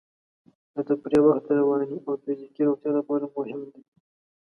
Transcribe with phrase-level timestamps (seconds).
[0.73, 3.81] د تفریح وخت د رواني او فزیکي روغتیا لپاره مهم دی.